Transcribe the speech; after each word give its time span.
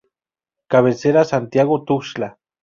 Cabecera: 0.67 1.23
Santiago 1.25 1.83
Tuxtla. 1.85 2.35